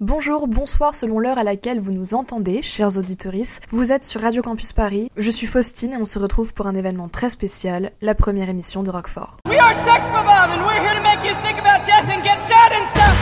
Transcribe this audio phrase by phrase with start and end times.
[0.00, 3.60] Bonjour, bonsoir selon l'heure à laquelle vous nous entendez, chers auditoris.
[3.70, 5.10] Vous êtes sur Radio Campus Paris.
[5.16, 8.82] Je suis Faustine et on se retrouve pour un événement très spécial, la première émission
[8.82, 9.38] de Roquefort.
[9.48, 12.72] We are Sex and we're here to make you think about death and get sad
[12.76, 13.16] and stuff.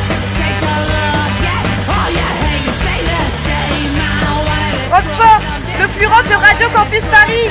[4.90, 5.42] Roquefort,
[5.80, 7.50] le flux rock de Radio Campus Paris.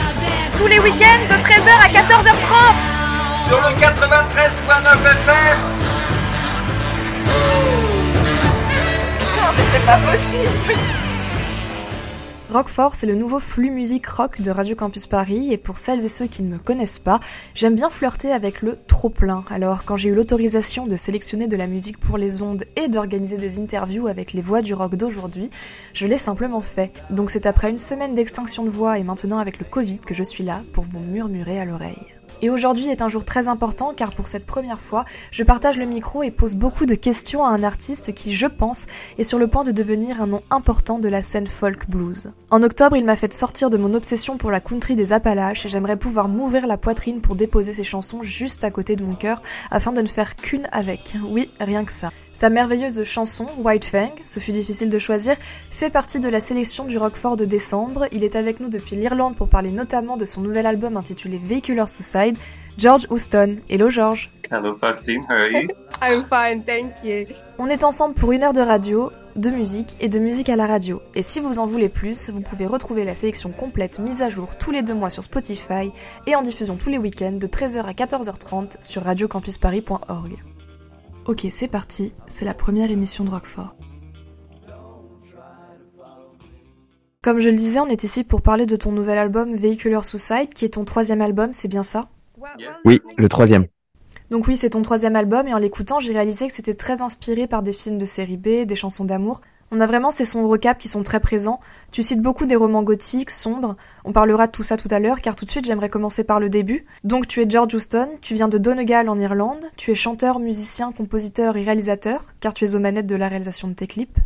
[0.58, 3.48] Tous les week-ends de 13h à 14h30.
[3.48, 6.03] Sur le 93.9 FM.
[9.74, 10.50] C'est pas possible.
[12.52, 16.08] Roquefort, c'est le nouveau flux musique rock de Radio Campus Paris, et pour celles et
[16.08, 17.20] ceux qui ne me connaissent pas,
[17.56, 19.44] j'aime bien flirter avec le trop-plein.
[19.50, 23.38] Alors, quand j'ai eu l'autorisation de sélectionner de la musique pour les ondes et d'organiser
[23.38, 25.50] des interviews avec les voix du rock d'aujourd'hui,
[25.96, 26.92] je l'ai simplement fait.
[27.10, 30.24] Donc c'est après une semaine d'extinction de voix et maintenant avec le Covid que je
[30.24, 32.14] suis là pour vous murmurer à l'oreille.
[32.44, 35.86] Et aujourd'hui est un jour très important car pour cette première fois, je partage le
[35.86, 38.86] micro et pose beaucoup de questions à un artiste qui, je pense,
[39.18, 42.34] est sur le point de devenir un nom important de la scène folk blues.
[42.52, 45.70] En octobre, il m'a fait sortir de mon obsession pour la country des Appalaches et
[45.70, 49.42] j'aimerais pouvoir m'ouvrir la poitrine pour déposer ses chansons juste à côté de mon cœur
[49.72, 51.16] afin de ne faire qu'une avec.
[51.26, 52.12] Oui, rien que ça.
[52.34, 55.36] Sa merveilleuse chanson, White Fang, ce fut difficile de choisir,
[55.70, 58.08] fait partie de la sélection du Rockfort de décembre.
[58.12, 61.88] Il est avec nous depuis l'Irlande pour parler notamment de son nouvel album intitulé Vehicular
[62.78, 63.58] George Houston.
[63.70, 64.32] Hello George.
[64.52, 65.68] Hello Faustine, how are you?
[66.02, 67.26] I'm fine, thank you.
[67.58, 70.68] On est ensemble pour une heure de radio, de musique et de musique à la
[70.68, 71.02] radio.
[71.16, 74.58] Et si vous en voulez plus, vous pouvez retrouver la sélection complète mise à jour
[74.58, 75.92] tous les deux mois sur Spotify
[76.28, 80.44] et en diffusion tous les week-ends de 13h à 14h30 sur radiocampusparis.org.
[81.26, 83.76] Ok, c'est parti, c'est la première émission de Roquefort.
[87.22, 90.54] Comme je le disais, on est ici pour parler de ton nouvel album Vehicular Suicide,
[90.54, 92.10] qui est ton troisième album, c'est bien ça?
[92.86, 93.68] Oui, le troisième.
[94.30, 97.48] Donc oui, c'est ton troisième album, et en l'écoutant, j'ai réalisé que c'était très inspiré
[97.48, 99.42] par des films de série B, des chansons d'amour.
[99.72, 101.60] On a vraiment ces sons recap qui sont très présents.
[101.92, 103.76] Tu cites beaucoup des romans gothiques, sombres.
[104.06, 106.40] On parlera de tout ça tout à l'heure, car tout de suite j'aimerais commencer par
[106.40, 106.86] le début.
[107.04, 110.92] Donc tu es George Houston, tu viens de Donegal en Irlande, tu es chanteur, musicien,
[110.92, 114.20] compositeur et réalisateur, car tu es aux manettes de la réalisation de tes clips.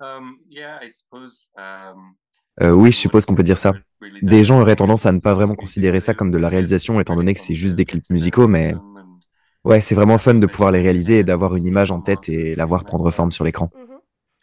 [0.00, 2.14] Um, yeah, I suppose, um,
[2.62, 3.72] Euh, oui, je suppose qu'on peut dire ça.
[4.22, 7.16] Des gens auraient tendance à ne pas vraiment considérer ça comme de la réalisation, étant
[7.16, 8.74] donné que c'est juste des clips musicaux, mais
[9.64, 12.54] ouais, c'est vraiment fun de pouvoir les réaliser et d'avoir une image en tête et
[12.54, 13.70] la voir prendre forme sur l'écran.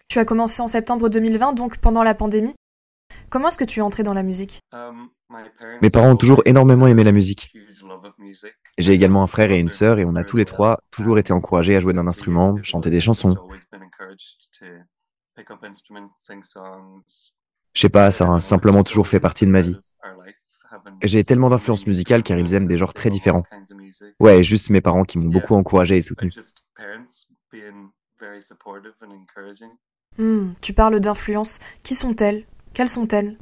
[0.07, 2.53] Tu as commencé en septembre 2020, donc pendant la pandémie.
[3.29, 4.59] Comment est-ce que tu es entré dans la musique?
[5.81, 7.51] Mes parents ont toujours énormément aimé la musique.
[8.77, 11.33] J'ai également un frère et une sœur et on a tous les trois toujours été
[11.33, 13.35] encouragés à jouer d'un instrument, chanter des chansons.
[17.73, 19.77] Je sais pas, ça a simplement toujours fait partie de ma vie.
[21.03, 23.43] J'ai tellement d'influences musicales car ils aiment des genres très différents.
[24.19, 26.31] Ouais, juste mes parents qui m'ont beaucoup encouragé et soutenu.
[30.17, 31.59] Hmm, tu parles d'influence.
[31.83, 32.45] Qui sont-elles?
[32.73, 33.37] Quelles sont-elles?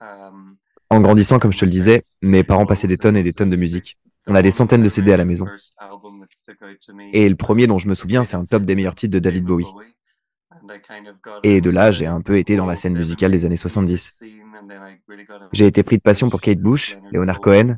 [0.00, 0.56] Um,
[0.90, 3.50] En grandissant, comme je te le disais, mes parents passaient des tonnes et des tonnes
[3.50, 3.98] de musique.
[4.26, 5.46] On a des centaines de CD à la maison.
[7.12, 9.44] Et le premier dont je me souviens, c'est un top des meilleurs titres de David
[9.44, 9.66] Bowie.
[11.42, 14.22] Et de là, j'ai un peu été dans la scène musicale des années 70.
[15.52, 17.76] J'ai été pris de passion pour Kate Bush, Leonard Cohen,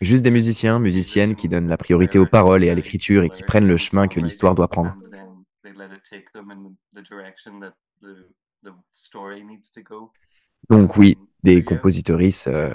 [0.00, 3.42] juste des musiciens, musiciennes qui donnent la priorité aux paroles et à l'écriture et qui
[3.42, 4.94] prennent le chemin que l'histoire doit prendre.
[10.68, 12.74] Donc oui, des compositeuristes, euh,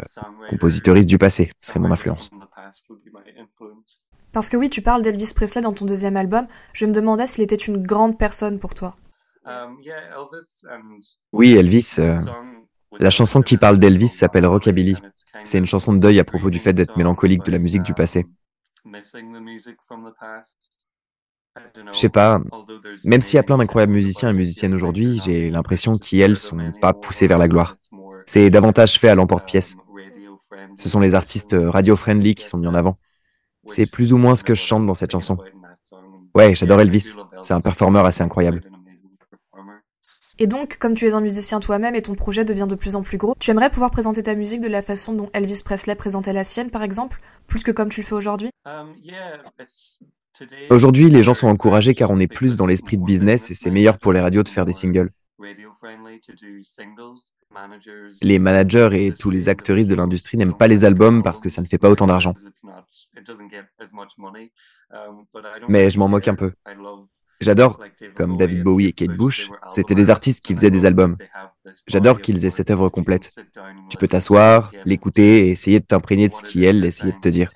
[1.06, 2.31] du passé serait mon influence.
[4.31, 6.47] Parce que oui, tu parles d'Elvis Presley dans ton deuxième album.
[6.74, 8.95] Je me demandais s'il était une grande personne pour toi.
[11.31, 11.96] Oui, Elvis.
[12.00, 12.14] euh,
[13.00, 14.96] la chanson qui parle d'Elvis s'appelle Rockabilly.
[15.44, 17.94] C'est une chanson de deuil à propos du fait d'être mélancolique de la musique du
[17.94, 18.26] passé.
[21.92, 22.42] Je sais pas,
[23.06, 26.94] même s'il y a plein d'incroyables musiciens et musiciennes aujourd'hui, j'ai l'impression qu'elles sont pas
[26.94, 27.75] poussées vers la gloire.
[28.25, 29.78] C'est davantage fait à l'emporte-pièce.
[30.80, 32.98] Ce sont les artistes radio-friendly qui sont mis en avant.
[33.66, 35.38] C'est plus ou moins ce que je chante dans cette chanson.
[36.36, 37.14] Ouais, j'adore Elvis.
[37.42, 38.64] C'est un performeur assez incroyable.
[40.39, 43.03] Et donc, comme tu es un musicien toi-même et ton projet devient de plus en
[43.03, 46.33] plus gros, tu aimerais pouvoir présenter ta musique de la façon dont Elvis Presley présentait
[46.33, 48.50] la sienne, par exemple, plus que comme tu le fais aujourd'hui?
[50.71, 53.69] Aujourd'hui, les gens sont encouragés car on est plus dans l'esprit de business et c'est
[53.69, 55.12] meilleur pour les radios de faire des singles.
[58.21, 61.62] Les managers et tous les acteuristes de l'industrie n'aiment pas les albums parce que ça
[61.62, 62.33] ne fait pas autant d'argent.
[65.69, 66.51] Mais je m'en moque un peu.
[67.44, 67.80] J'adore,
[68.16, 71.18] comme David Bowie et Kate Bush, c'était des artistes qui faisaient des albums.
[71.88, 73.30] J'adore qu'ils aient cette œuvre complète.
[73.90, 77.50] Tu peux t'asseoir, l'écouter et essayer de t'imprégner de ce qu'elle essayait de te dire.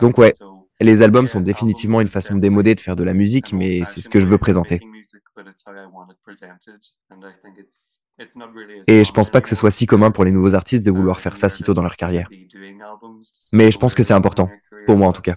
[0.00, 0.34] Donc ouais,
[0.80, 4.08] les albums sont définitivement une façon démodée de faire de la musique, mais c'est ce
[4.08, 4.80] que je veux présenter.
[8.86, 11.20] Et je pense pas que ce soit si commun pour les nouveaux artistes de vouloir
[11.20, 12.28] faire ça si tôt dans leur carrière.
[13.52, 14.50] Mais je pense que c'est important,
[14.86, 15.34] pour moi en tout cas.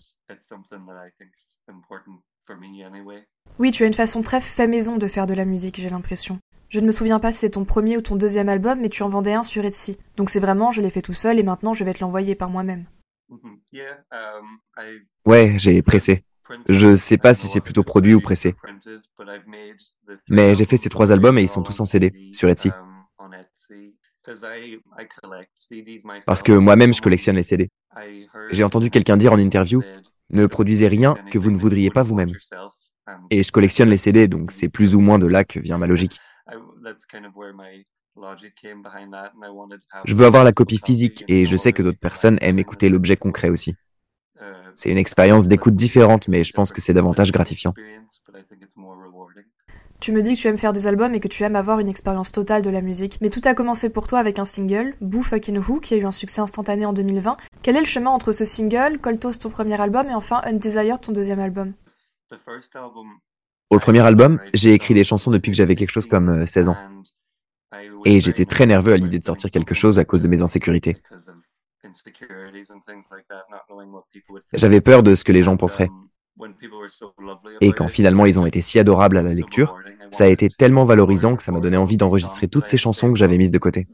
[3.60, 6.40] Oui, tu as une façon très fait maison de faire de la musique, j'ai l'impression.
[6.70, 9.04] Je ne me souviens pas si c'est ton premier ou ton deuxième album, mais tu
[9.04, 9.98] en vendais un sur Etsy.
[10.18, 12.50] Donc c'est vraiment, je l'ai fait tout seul et maintenant je vais te l'envoyer par
[12.50, 12.86] moi-même.
[15.26, 16.24] Ouais, j'ai pressé.
[16.68, 18.56] Je sais pas si c'est plutôt produit ou pressé.
[20.30, 22.72] Mais j'ai fait ces trois albums et ils sont tous en CD sur Etsy.
[26.26, 27.70] Parce que moi-même, je collectionne les CD.
[28.52, 29.84] J'ai entendu quelqu'un dire en interview,
[30.30, 32.32] ne produisez rien que vous ne voudriez pas vous-même.
[33.30, 35.88] Et je collectionne les CD, donc c'est plus ou moins de là que vient ma
[35.88, 36.20] logique.
[40.06, 43.16] Je veux avoir la copie physique et je sais que d'autres personnes aiment écouter l'objet
[43.16, 43.76] concret aussi.
[44.76, 47.74] C'est une expérience d'écoute différente, mais je pense que c'est davantage gratifiant.
[50.04, 51.88] Tu me dis que tu aimes faire des albums et que tu aimes avoir une
[51.88, 55.24] expérience totale de la musique, mais tout a commencé pour toi avec un single, Boo
[55.24, 57.38] Fucking Who, qui a eu un succès instantané en 2020.
[57.62, 61.14] Quel est le chemin entre ce single, Coltos ton premier album et enfin Undesired ton
[61.14, 61.72] deuxième album?
[63.70, 66.72] Au premier album, j'ai écrit des chansons depuis que j'avais quelque chose comme 16 euh,
[66.72, 66.78] ans.
[68.04, 70.98] Et j'étais très nerveux à l'idée de sortir quelque chose à cause de mes insécurités.
[74.52, 75.90] J'avais peur de ce que les gens penseraient.
[77.62, 79.78] Et quand finalement ils ont été si adorables à la lecture,
[80.14, 83.18] ça a été tellement valorisant que ça m'a donné envie d'enregistrer toutes ces chansons que
[83.18, 83.88] j'avais mises de côté.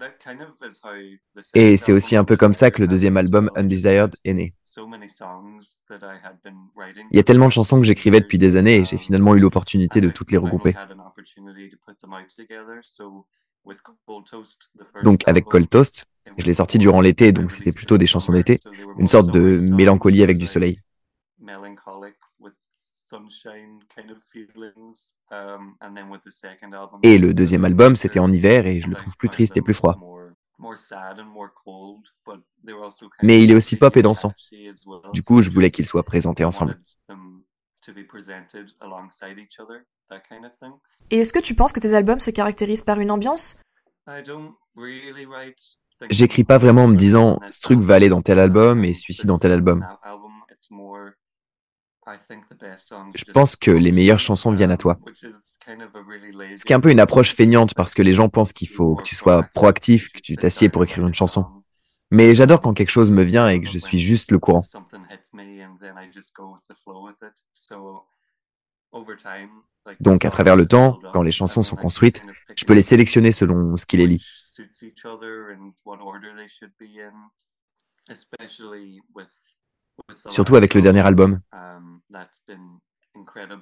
[1.55, 4.53] Et c'est aussi un peu comme ça que le deuxième album Undesired est né.
[7.11, 9.39] Il y a tellement de chansons que j'écrivais depuis des années et j'ai finalement eu
[9.39, 10.75] l'opportunité de toutes les regrouper.
[15.03, 16.05] Donc avec Cold Toast,
[16.37, 18.59] je l'ai sorti durant l'été, donc c'était plutôt des chansons d'été,
[18.97, 20.79] une sorte de mélancolie avec du soleil.
[27.03, 29.73] Et le deuxième album, c'était en hiver et je le trouve plus triste et plus
[29.73, 29.97] froid.
[33.23, 34.33] Mais il est aussi pop et dansant.
[35.13, 36.79] Du coup, je voulais qu'ils soient présentés ensemble.
[41.11, 43.59] Et est-ce que tu penses que tes albums se caractérisent par une ambiance?
[46.09, 49.27] J'écris pas vraiment en me disant ce truc va aller dans tel album et celui-ci
[49.27, 49.85] dans tel album.
[53.15, 54.99] Je pense que les meilleures chansons viennent à toi.
[55.13, 58.95] Ce qui est un peu une approche feignante parce que les gens pensent qu'il faut
[58.95, 61.45] que tu sois proactif, que tu t'assieds pour écrire une chanson.
[62.11, 64.63] Mais j'adore quand quelque chose me vient et que je suis juste le courant.
[69.99, 72.21] Donc à travers le temps, quand les chansons sont construites,
[72.55, 74.25] je peux les sélectionner selon ce qui les lie.
[80.27, 81.39] Surtout avec le dernier album.
[81.51, 81.99] Um,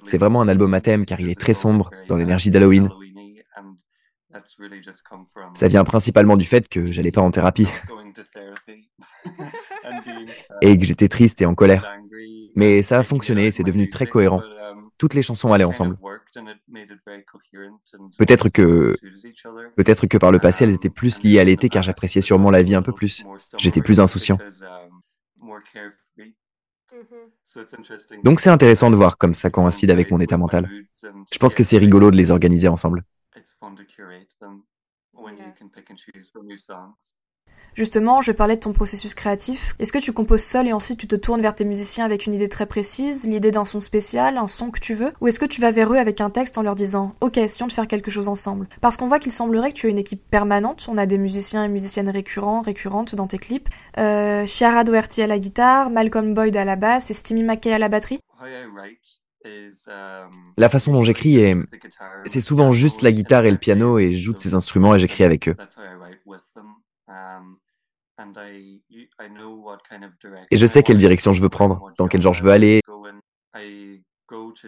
[0.04, 2.90] C'est vraiment un album à thème car il est très sombre, dans l'énergie d'Halloween.
[5.54, 7.68] Ça vient principalement du fait que j'allais pas en thérapie
[10.62, 11.98] et que j'étais triste et en colère.
[12.54, 14.42] Mais ça a fonctionné, c'est devenu très cohérent.
[14.98, 15.96] Toutes les chansons allaient ensemble.
[18.18, 18.94] Peut-être que,
[19.76, 22.62] peut-être que par le passé, elles étaient plus liées à l'été car j'appréciais sûrement la
[22.62, 23.24] vie un peu plus.
[23.58, 24.38] J'étais plus insouciant.
[28.24, 30.68] Donc c'est intéressant de voir comme ça coïncide avec mon état mental.
[31.32, 33.04] Je pense que c'est rigolo de les organiser ensemble.
[37.78, 39.76] Justement, je parlais de ton processus créatif.
[39.78, 42.34] Est-ce que tu composes seul et ensuite tu te tournes vers tes musiciens avec une
[42.34, 45.12] idée très précise, l'idée d'un son spécial, un son que tu veux?
[45.20, 47.68] Ou est-ce que tu vas vers eux avec un texte en leur disant Ok, essayons
[47.68, 50.28] de faire quelque chose ensemble Parce qu'on voit qu'il semblerait que tu as une équipe
[50.28, 50.88] permanente.
[50.90, 53.68] On a des musiciens et musiciennes récurrents, récurrentes dans tes clips.
[53.98, 57.78] Euh, Chiara Doherty à la guitare, Malcolm Boyd à la basse et Stimmy McKay à
[57.78, 58.18] la batterie.
[60.56, 61.56] La façon dont j'écris est...
[62.24, 64.98] C'est souvent juste la guitare et le piano et je joue de ces instruments et
[64.98, 65.54] j'écris avec eux.
[70.50, 72.80] Et je sais quelle direction je veux prendre, dans quel genre je veux aller.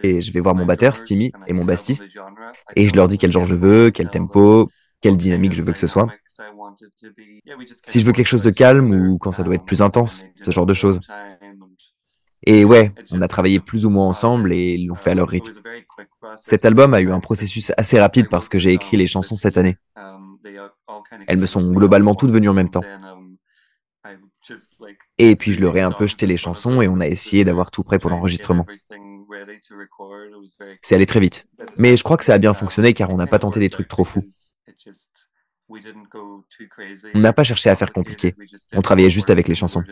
[0.03, 2.05] Et je vais voir mon batteur, Stimmy, et mon bassiste,
[2.75, 4.69] et je leur dis quel genre je veux, quel tempo,
[5.01, 6.07] quelle dynamique je veux que ce soit.
[7.85, 10.51] Si je veux quelque chose de calme ou quand ça doit être plus intense, ce
[10.51, 10.99] genre de choses.
[12.43, 15.27] Et ouais, on a travaillé plus ou moins ensemble et ils l'ont fait à leur
[15.27, 15.53] rythme.
[16.37, 19.57] Cet album a eu un processus assez rapide parce que j'ai écrit les chansons cette
[19.57, 19.77] année.
[21.27, 22.83] Elles me sont globalement toutes venues en même temps.
[25.17, 27.71] Et puis je leur ai un peu jeté les chansons et on a essayé d'avoir
[27.71, 28.65] tout prêt pour l'enregistrement.
[30.81, 31.47] C'est allé très vite.
[31.77, 33.87] Mais je crois que ça a bien fonctionné car on n'a pas tenté des trucs
[33.87, 34.23] trop fous.
[37.13, 38.35] On n'a pas cherché à faire compliqué.
[38.73, 39.83] On travaillait juste avec les chansons.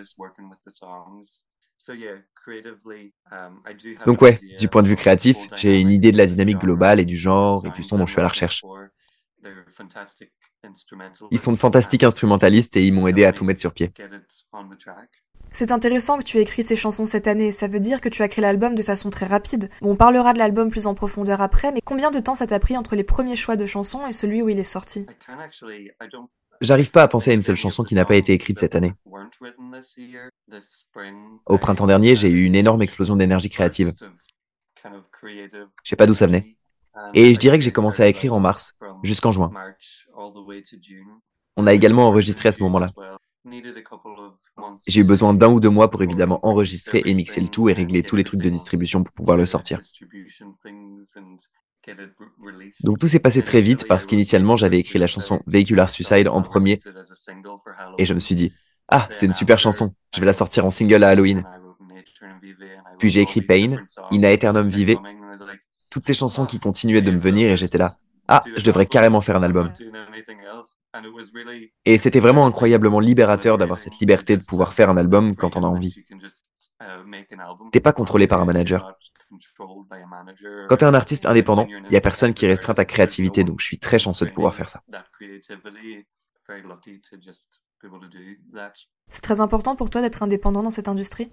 [4.06, 7.06] Donc ouais, du point de vue créatif, j'ai une idée de la dynamique globale et
[7.06, 8.64] du genre et du son dont je suis à la recherche.
[11.32, 13.92] Ils sont de fantastiques instrumentalistes et ils m'ont aidé à tout mettre sur pied.
[15.52, 18.22] C'est intéressant que tu aies écrit ces chansons cette année, ça veut dire que tu
[18.22, 19.70] as créé l'album de façon très rapide.
[19.82, 22.78] on parlera de l'album plus en profondeur après, mais combien de temps ça t'a pris
[22.78, 25.08] entre les premiers choix de chansons et celui où il est sorti?
[26.62, 28.94] J'arrive pas à penser à une seule chanson qui n'a pas été écrite cette année.
[31.46, 33.94] Au printemps dernier, j'ai eu une énorme explosion d'énergie créative.
[34.84, 36.59] Je sais pas d'où ça venait.
[37.14, 39.52] Et je dirais que j'ai commencé à écrire en mars, jusqu'en juin.
[41.56, 42.92] On a également enregistré à ce moment-là.
[44.88, 47.74] J'ai eu besoin d'un ou deux mois pour évidemment enregistrer et mixer le tout et
[47.74, 49.82] régler tous les trucs de distribution pour pouvoir le sortir.
[52.84, 56.42] Donc tout s'est passé très vite parce qu'initialement j'avais écrit la chanson Vehicular Suicide en
[56.42, 56.78] premier
[57.98, 58.54] et je me suis dit
[58.90, 61.44] ah c'est une super chanson, je vais la sortir en single à Halloween.
[62.98, 63.78] Puis j'ai écrit Pain,
[64.12, 64.98] In Aeternum Vive,
[65.90, 67.96] toutes ces chansons qui continuaient de me venir et j'étais là
[68.30, 69.74] ah je devrais carrément faire un album.
[71.86, 75.64] Et c'était vraiment incroyablement libérateur d'avoir cette liberté de pouvoir faire un album quand on
[75.64, 76.06] a envie.
[77.72, 78.96] T'es pas contrôlé par un manager.
[80.70, 83.60] Quand tu es un artiste indépendant, il n'y a personne qui restreint ta créativité, donc
[83.60, 84.84] je suis très chanceux de pouvoir faire ça.
[89.10, 91.32] C'est très important pour toi d'être indépendant dans cette industrie?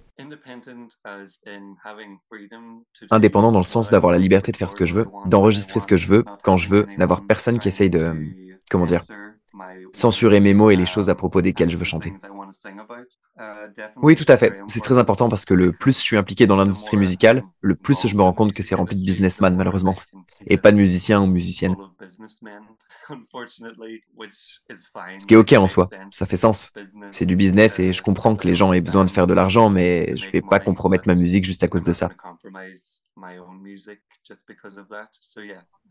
[3.11, 5.87] Indépendant dans le sens d'avoir la liberté de faire ce que je veux, d'enregistrer ce
[5.87, 8.15] que je veux, quand je veux, d'avoir personne qui essaye de...
[8.71, 9.03] Comment dire
[9.93, 12.13] censurer mes mots et les choses à propos desquelles je veux chanter.
[14.03, 14.59] Oui, tout à fait.
[14.69, 18.07] C'est très important parce que le plus je suis impliqué dans l'industrie musicale, le plus
[18.07, 19.95] je me rends compte que c'est rempli de businessmen, malheureusement,
[20.47, 21.77] et pas de musiciens ou musiciennes.
[25.19, 26.73] Ce qui est OK en soi, ça fait sens.
[27.13, 29.71] C'est du business et je comprends que les gens aient besoin de faire de l'argent,
[29.71, 32.11] mais je vais pas compromettre ma musique juste à cause de ça.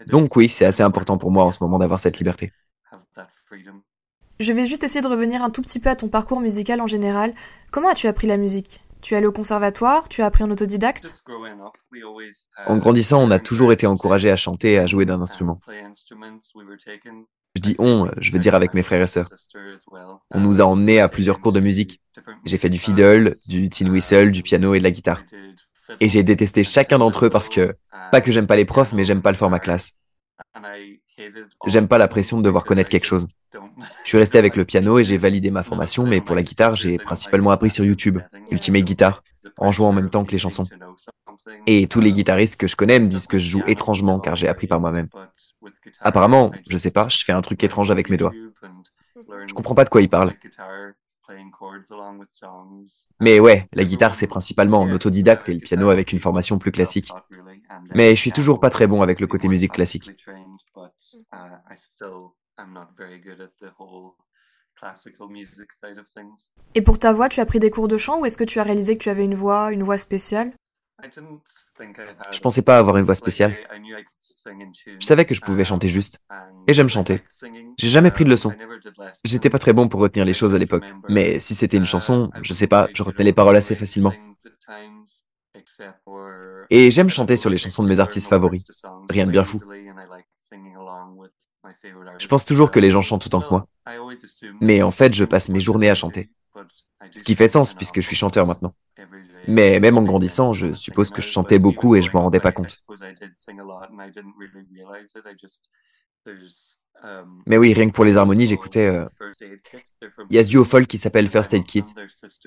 [0.07, 2.51] Donc oui, c'est assez important pour moi en ce moment d'avoir cette liberté.
[4.39, 6.88] Je vais juste essayer de revenir un tout petit peu à ton parcours musical en
[6.88, 7.34] général.
[7.72, 8.85] Comment as-tu appris la musique?
[9.05, 11.24] Tu es allé au conservatoire Tu as appris en autodidacte?
[12.65, 15.62] En grandissant, on a toujours été encouragé à chanter et à jouer d'un instrument.
[17.55, 19.29] Je dis on, je veux dire avec mes frères et sœurs.
[20.31, 22.01] On nous a emmenés à plusieurs cours de musique.
[22.45, 25.21] J'ai fait du fiddle, du tin whistle, du piano et de la guitare.
[26.00, 27.75] Et j'ai détesté chacun d'entre eux parce que,
[28.09, 30.00] pas que j'aime pas les profs, mais j'aime pas le format classe.
[31.65, 33.27] J'aime pas la pression de devoir connaître quelque chose.
[34.03, 36.75] Je suis resté avec le piano et j'ai validé ma formation, mais pour la guitare,
[36.75, 38.19] j'ai principalement appris sur YouTube,
[38.51, 39.24] Ultimate Guitar,
[39.57, 40.65] en jouant en même temps que les chansons.
[41.67, 44.48] Et tous les guitaristes que je connais me disent que je joue étrangement car j'ai
[44.48, 45.07] appris par moi-même.
[46.01, 48.34] Apparemment, je sais pas, je fais un truc étrange avec mes doigts.
[49.48, 50.34] Je comprends pas de quoi ils parlent.
[53.19, 56.72] Mais ouais, la guitare c'est principalement en autodidacte et le piano avec une formation plus
[56.72, 57.12] classique.
[57.93, 60.12] Mais je suis toujours pas très bon avec le côté musique classique.
[66.74, 68.60] Et pour ta voix, tu as pris des cours de chant ou est-ce que tu
[68.60, 70.54] as réalisé que tu avais une voix, une voix spéciale?
[72.32, 73.56] Je pensais pas avoir une voix spéciale.
[75.00, 76.20] Je savais que je pouvais chanter juste.
[76.68, 77.22] Et j'aime chanter.
[77.77, 78.54] J'ai jamais pris de leçons.
[79.24, 80.86] J'étais pas très bon pour retenir les choses à l'époque.
[81.10, 84.13] Mais si c'était une chanson, je sais pas, je retenais les paroles assez facilement.
[86.70, 88.63] Et j'aime chanter sur les chansons de mes artistes favoris.
[89.10, 89.62] Rien de bien fou.
[92.18, 93.68] Je pense toujours que les gens chantent autant que moi.
[94.62, 96.30] Mais en fait, je passe mes journées à chanter.
[97.13, 98.74] Ce qui fait sens puisque je suis chanteur maintenant.
[99.48, 102.51] Mais même en grandissant, je suppose que je chantais beaucoup et je m'en rendais pas
[102.51, 102.77] compte.
[107.46, 108.88] Mais oui, rien que pour les harmonies, j'écoutais.
[108.88, 109.06] Euh,
[110.30, 111.84] il y a ce duo folk qui s'appelle First Aid Kit.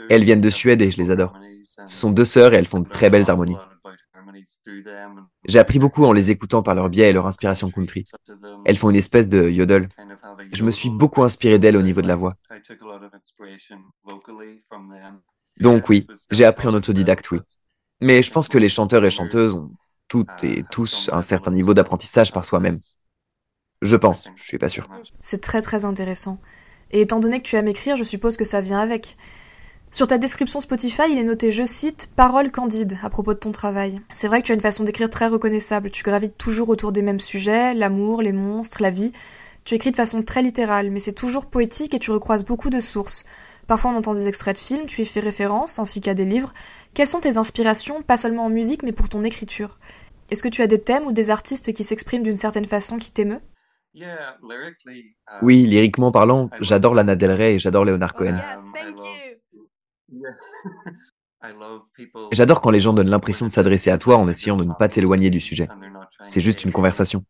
[0.09, 1.35] elles viennent de Suède et je les adore.
[1.87, 3.57] Ce sont deux sœurs et elles font de très belles harmonies.
[5.47, 8.05] J'ai appris beaucoup en les écoutant par leur biais et leur inspiration country.
[8.65, 9.89] Elles font une espèce de yodel.
[10.53, 12.35] Je me suis beaucoup inspiré d'elles au niveau de la voix.
[15.61, 17.41] Donc oui, j'ai appris en autodidacte, oui.
[18.01, 19.71] Mais je pense que les chanteurs et chanteuses ont
[20.07, 22.79] toutes et tous un certain niveau d'apprentissage par soi-même.
[23.83, 24.89] Je pense, je suis pas sûr.
[25.21, 26.41] C'est très très intéressant.
[26.91, 29.17] Et étant donné que tu aimes écrire, je suppose que ça vient avec.
[29.91, 33.53] Sur ta description Spotify, il est noté, je cite, Parole candide à propos de ton
[33.53, 34.01] travail.
[34.13, 35.91] C'est vrai que tu as une façon d'écrire très reconnaissable.
[35.91, 39.13] Tu gravites toujours autour des mêmes sujets, l'amour, les monstres, la vie.
[39.65, 42.81] Tu écris de façon très littérale, mais c'est toujours poétique et tu recroises beaucoup de
[42.81, 43.25] sources.
[43.67, 46.55] Parfois on entend des extraits de films, tu y fais référence, ainsi qu'à des livres.
[46.95, 49.79] Quelles sont tes inspirations, pas seulement en musique, mais pour ton écriture?
[50.31, 53.11] Est-ce que tu as des thèmes ou des artistes qui s'expriment d'une certaine façon qui
[53.11, 53.41] t'émeut?
[55.43, 58.39] Oui, lyriquement parlant, j'adore Lana Del Rey et j'adore Leonard Cohen.
[62.33, 64.89] J'adore quand les gens donnent l'impression de s'adresser à toi en essayant de ne pas
[64.89, 65.69] t'éloigner du sujet.
[66.27, 67.25] C'est juste une conversation.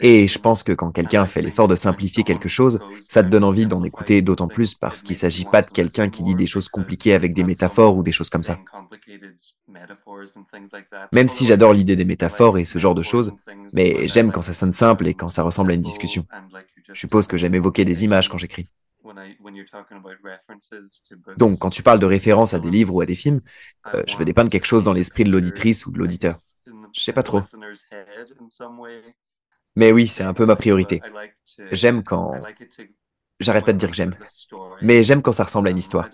[0.00, 3.44] Et je pense que quand quelqu'un fait l'effort de simplifier quelque chose, ça te donne
[3.44, 6.46] envie d'en écouter d'autant plus parce qu'il ne s'agit pas de quelqu'un qui dit des
[6.46, 8.58] choses compliquées avec des métaphores ou des choses comme ça.
[11.12, 13.32] Même si j'adore l'idée des métaphores et ce genre de choses,
[13.74, 16.26] mais j'aime quand ça sonne simple et quand ça ressemble à une discussion.
[16.92, 18.68] Je suppose que j'aime évoquer des images quand j'écris.
[21.36, 23.40] Donc, quand tu parles de références à des livres ou à des films,
[23.94, 26.36] euh, je veux dépeindre quelque chose dans l'esprit de l'auditrice ou de l'auditeur.
[26.92, 27.40] Je sais pas trop.
[29.76, 31.00] Mais oui, c'est un peu ma priorité.
[31.72, 32.34] J'aime quand...
[33.38, 34.14] J'arrête pas de dire que j'aime.
[34.82, 36.08] Mais j'aime quand ça ressemble à une histoire.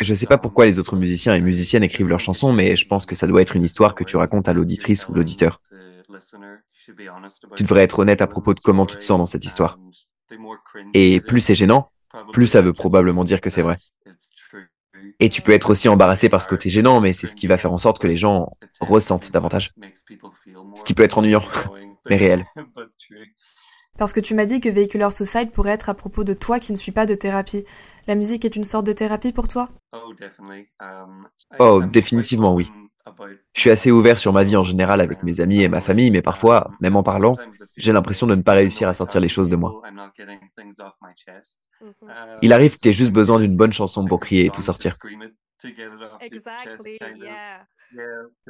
[0.00, 3.04] Je sais pas pourquoi les autres musiciens et musiciennes écrivent leurs chansons, mais je pense
[3.04, 5.60] que ça doit être une histoire que tu racontes à l'auditrice ou l'auditeur.
[7.56, 9.78] Tu devrais être honnête à propos de comment tu te sens dans cette histoire.
[10.94, 11.90] Et plus c'est gênant,
[12.32, 13.76] plus ça veut probablement dire que c'est vrai.
[15.20, 17.58] Et tu peux être aussi embarrassé par ce côté gênant, mais c'est ce qui va
[17.58, 19.72] faire en sorte que les gens ressentent davantage.
[20.74, 21.42] Ce qui peut être ennuyant,
[22.08, 22.44] mais réel.
[23.98, 26.70] Parce que tu m'as dit que Vehicular Suicide pourrait être à propos de toi qui
[26.70, 27.64] ne suis pas de thérapie.
[28.06, 29.70] La musique est une sorte de thérapie pour toi?
[31.58, 32.70] Oh, définitivement oui.
[33.52, 36.10] Je suis assez ouvert sur ma vie en général avec mes amis et ma famille,
[36.10, 37.36] mais parfois, même en parlant,
[37.76, 39.82] j'ai l'impression de ne pas réussir à sortir les choses de moi.
[42.42, 44.96] Il arrive que tu aies juste besoin d'une bonne chanson pour crier et tout sortir.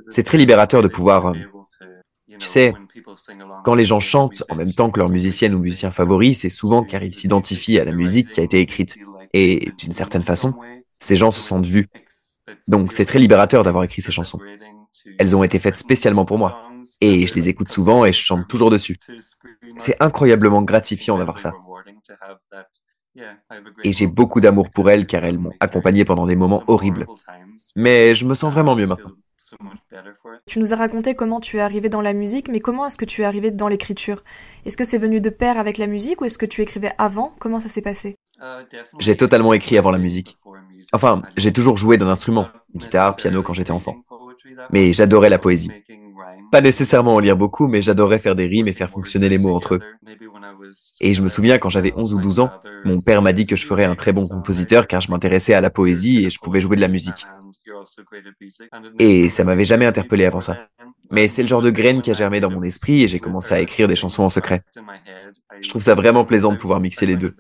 [0.09, 1.35] C'est très libérateur de pouvoir, euh,
[2.38, 2.75] tu sais,
[3.65, 6.83] quand les gens chantent en même temps que leur musicienne ou musicien favori, c'est souvent
[6.85, 8.97] car ils s'identifient à la musique qui a été écrite.
[9.33, 10.55] Et d'une certaine façon,
[10.99, 11.88] ces gens se sentent vus.
[12.67, 14.40] Donc c'est très libérateur d'avoir écrit ces chansons.
[15.19, 16.62] Elles ont été faites spécialement pour moi.
[17.00, 18.99] Et je les écoute souvent et je chante toujours dessus.
[19.76, 21.52] C'est incroyablement gratifiant d'avoir ça.
[23.85, 27.07] Et j'ai beaucoup d'amour pour elles car elles m'ont accompagné pendant des moments horribles.
[27.76, 29.12] Mais je me sens vraiment mieux maintenant.
[30.47, 33.05] Tu nous as raconté comment tu es arrivé dans la musique, mais comment est-ce que
[33.05, 34.23] tu es arrivé dans l'écriture?
[34.67, 37.34] Est-ce que c'est venu de pair avec la musique ou est-ce que tu écrivais avant?
[37.39, 38.17] Comment ça s'est passé?
[38.99, 40.37] J'ai totalement écrit avant la musique.
[40.93, 43.97] Enfin, j'ai toujours joué d'un instrument, guitare, piano quand j'étais enfant.
[44.73, 45.71] Mais j'adorais la poésie.
[46.51, 49.55] Pas nécessairement en lire beaucoup, mais j'adorais faire des rimes et faire fonctionner les mots
[49.55, 49.81] entre eux.
[51.01, 52.51] Et je me souviens quand j'avais 11 ou 12 ans,
[52.85, 55.61] mon père m'a dit que je ferais un très bon compositeur car je m'intéressais à
[55.61, 57.27] la poésie et je pouvais jouer de la musique.
[58.99, 60.69] Et ça m'avait jamais interpellé avant ça.
[61.11, 63.55] Mais c'est le genre de graine qui a germé dans mon esprit et j'ai commencé
[63.55, 64.63] à écrire des chansons en secret.
[65.61, 67.35] Je trouve ça vraiment plaisant de pouvoir mixer les deux.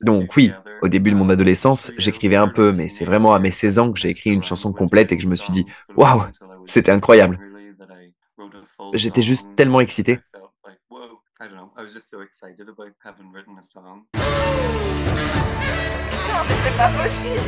[0.00, 3.50] Donc oui, au début de mon adolescence, j'écrivais un peu, mais c'est vraiment à mes
[3.50, 5.66] 16 ans que j'ai écrit une chanson complète et que je me suis dit,
[5.96, 6.22] waouh,
[6.66, 7.38] c'était incroyable.
[8.94, 10.18] J'étais juste tellement excité.
[14.12, 14.22] Putain,
[16.48, 17.40] mais c'est pas possible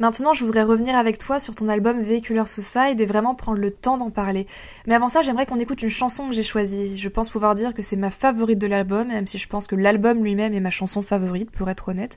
[0.00, 3.70] Maintenant, je voudrais revenir avec toi sur ton album Vehicular Suicide et vraiment prendre le
[3.70, 4.46] temps d'en parler.
[4.86, 6.96] Mais avant ça, j'aimerais qu'on écoute une chanson que j'ai choisie.
[6.96, 9.76] Je pense pouvoir dire que c'est ma favorite de l'album, même si je pense que
[9.76, 12.16] l'album lui-même est ma chanson favorite, pour être honnête.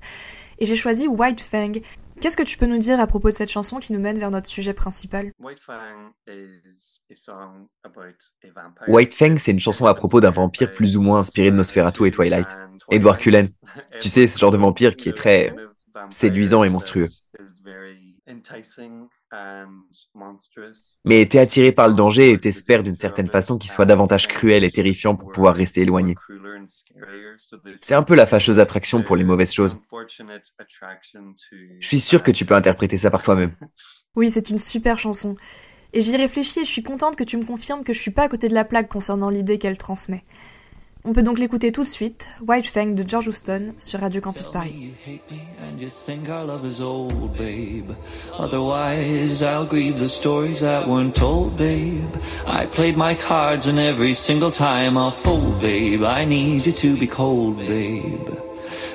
[0.59, 1.73] Et j'ai choisi White Fang.
[2.21, 4.31] Qu'est-ce que tu peux nous dire à propos de cette chanson qui nous mène vers
[4.31, 5.33] notre sujet principal?
[8.87, 12.07] White Fang, c'est une chanson à propos d'un vampire plus ou moins inspiré de Nosferatu
[12.07, 12.55] et Twilight.
[12.89, 13.49] Edward Cullen.
[13.99, 15.53] Tu sais, ce genre de vampire qui est très
[16.09, 17.09] séduisant et monstrueux.
[21.05, 24.63] Mais t'es attiré par le danger et t'espères d'une certaine façon qu'il soit davantage cruel
[24.63, 26.15] et terrifiant pour pouvoir rester éloigné.
[27.81, 29.79] C'est un peu la fâcheuse attraction pour les mauvaises choses.
[31.79, 33.55] Je suis sûr que tu peux interpréter ça par toi-même.
[34.15, 35.33] Oui, c'est une super chanson.
[35.91, 38.21] Et j'y réfléchis et je suis contente que tu me confirmes que je suis pas
[38.21, 40.23] à côté de la plaque concernant l'idée qu'elle transmet.
[41.05, 44.47] On peut donc l'écouter tout de suite, White Fang de George Houston sur Radio Campus
[44.47, 44.93] Paris.
[48.39, 52.09] Otherwise, I'll grieve the stories that weren't told, babe.
[52.47, 56.03] I played my cards and every single time I'll fold, babe.
[56.03, 58.52] I need you to be cold, babe.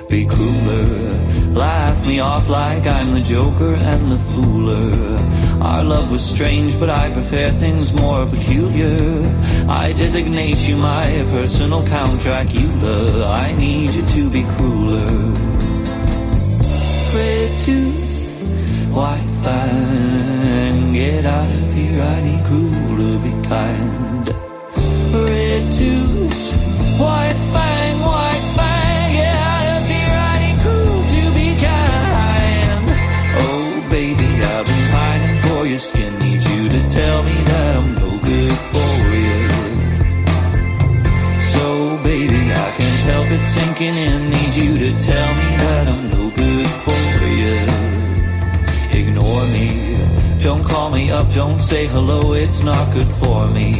[0.09, 0.85] Be cooler,
[1.53, 5.61] laugh me off like I'm the joker and the fooler.
[5.61, 9.21] Our love was strange, but I prefer things more peculiar.
[9.69, 13.27] I designate you my personal Count Dracula.
[13.27, 15.11] I need you to be crueler.
[17.13, 18.41] Red tooth,
[18.91, 22.01] white fang, get out of here.
[22.01, 24.29] I need crueler, be kind.
[25.29, 27.78] Red tooth, white fang,
[35.79, 39.47] and need you to tell me that I'm no good for you.
[41.39, 44.29] So, baby, I can't help it sinking in.
[44.29, 47.59] Need you to tell me that I'm no good for you.
[48.99, 50.43] Ignore me.
[50.43, 53.71] Don't call me up, don't say hello, it's not good for me.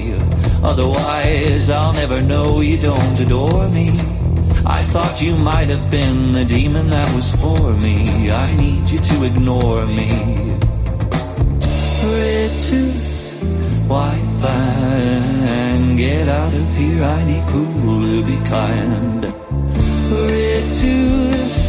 [0.63, 3.89] Otherwise, I'll never know you don't adore me.
[4.65, 8.31] I thought you might have been the demon that was for me.
[8.31, 10.39] I need you to ignore me.
[12.01, 13.41] Red tooth,
[13.87, 17.03] white fang, get out of here.
[17.03, 19.23] I need cool to be kind.
[20.11, 21.59] Red tooth,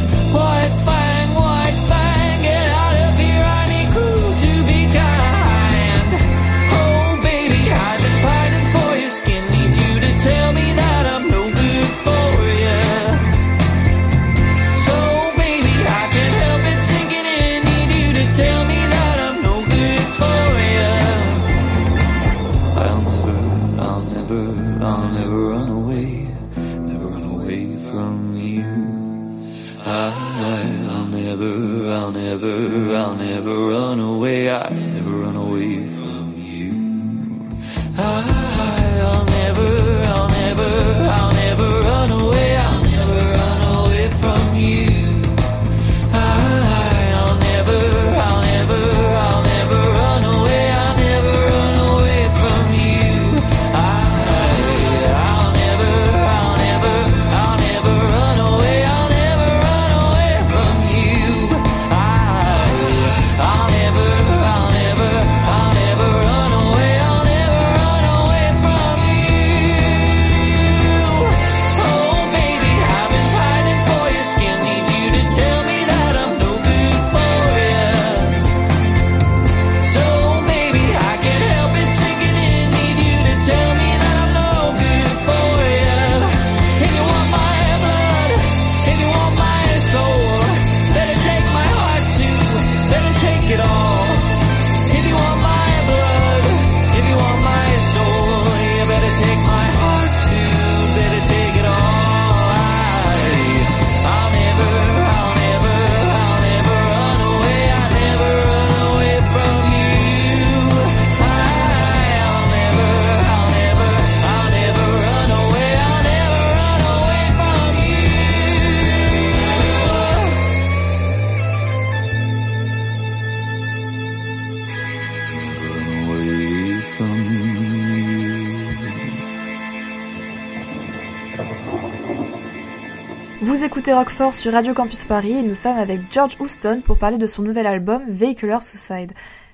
[134.01, 137.43] Rockford sur Radio Campus Paris et nous sommes avec George Houston pour parler de son
[137.43, 139.13] nouvel album Vehicular Suicide.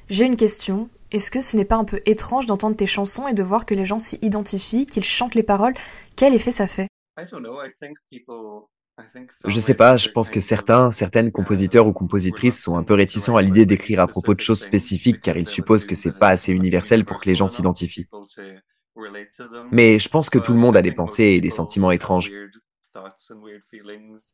[0.08, 0.88] J'ai une question.
[1.10, 3.74] Est-ce que ce n'est pas un peu étrange d'entendre tes chansons et de voir que
[3.74, 5.74] les gens s'y identifient, qu'ils chantent les paroles?
[6.14, 6.86] Quel effet ça fait?
[9.48, 13.34] Je sais pas, je pense que certains, certaines compositeurs ou compositrices sont un peu réticents
[13.34, 16.52] à l'idée d'écrire à propos de choses spécifiques car ils supposent que c'est pas assez
[16.52, 18.06] universel pour que les gens s'identifient.
[19.72, 22.30] Mais je pense que tout le monde a des pensées et des sentiments étranges.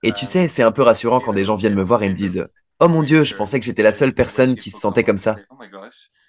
[0.03, 2.14] Et tu sais, c'est un peu rassurant quand des gens viennent me voir et me
[2.14, 2.46] disent
[2.81, 5.37] Oh mon Dieu, je pensais que j'étais la seule personne qui se sentait comme ça.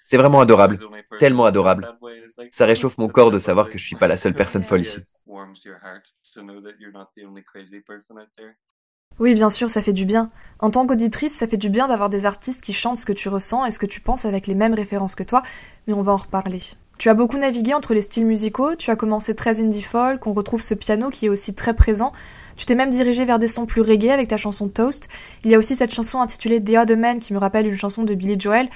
[0.04, 0.78] C'est vraiment adorable,
[1.18, 1.88] tellement adorable.
[2.50, 5.00] Ça réchauffe mon corps de savoir que je suis pas la seule personne folle ici.
[9.20, 10.30] Oui, bien sûr, ça fait du bien.
[10.58, 13.28] En tant qu'auditrice, ça fait du bien d'avoir des artistes qui chantent ce que tu
[13.28, 15.42] ressens et ce que tu penses avec les mêmes références que toi,
[15.86, 16.60] mais on va en reparler.
[16.98, 20.32] Tu as beaucoup navigué entre les styles musicaux, tu as commencé très indie folk, on
[20.32, 22.12] retrouve ce piano qui est aussi très présent.
[22.56, 25.08] Tu t'es même dirigé vers des sons plus reggae avec ta chanson Toast.
[25.42, 28.04] Il y a aussi cette chanson intitulée The Other Man qui me rappelle une chanson
[28.04, 28.68] de Billy Joel.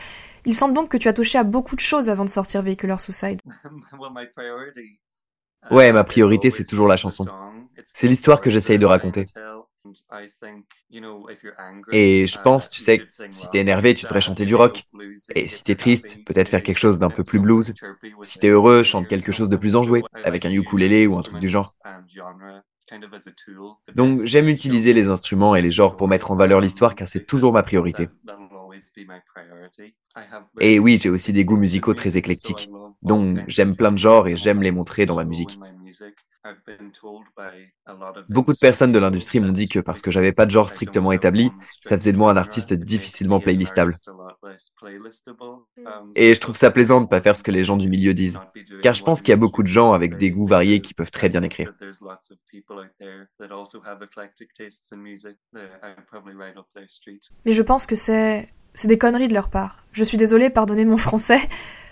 [0.44, 3.00] Il semble donc que tu as touché à beaucoup de choses avant de sortir Vehicular
[3.00, 3.40] Suicide.
[5.70, 7.26] Ouais, ma priorité c'est toujours la chanson.
[7.85, 9.26] C'est l'histoire que j'essaye de raconter.
[11.90, 14.85] Et je pense, tu sais, si t'es énervé, tu devrais chanter du rock.
[15.35, 17.74] Et si t'es triste, peut-être faire quelque chose d'un peu plus blues.
[18.20, 21.38] Si t'es heureux, chante quelque chose de plus enjoué, avec un ukulélé ou un truc
[21.38, 21.74] du genre.
[23.94, 27.27] Donc j'aime utiliser les instruments et les genres pour mettre en valeur l'histoire car c'est
[27.27, 28.11] toujours ma priorité.
[30.61, 32.70] Et oui, j'ai aussi des goûts musicaux très éclectiques.
[33.03, 35.61] Donc j'aime plein de genres et j'aime les montrer dans ma musique.
[38.28, 41.12] Beaucoup de personnes de l'industrie m'ont dit que parce que j'avais pas de genre strictement
[41.12, 41.50] établi,
[41.82, 43.94] ça faisait de moi un artiste difficilement playlistable.
[46.14, 48.40] Et je trouve ça plaisant de pas faire ce que les gens du milieu disent,
[48.82, 51.11] car je pense qu'il y a beaucoup de gens avec des goûts variés qui peuvent
[51.11, 51.72] très bien écrire.
[57.44, 59.82] Mais je pense que c'est c'est des conneries de leur part.
[59.90, 61.40] Je suis désolée, pardonnez mon français,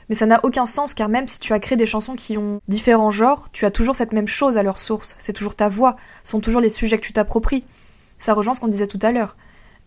[0.09, 2.61] mais ça n'a aucun sens car même si tu as créé des chansons qui ont
[2.69, 5.17] différents genres, tu as toujours cette même chose à leur source.
[5.19, 7.65] C'est toujours ta voix, sont toujours les sujets que tu t'appropries.
[8.19, 9.37] Ça rejoint ce qu'on disait tout à l'heure.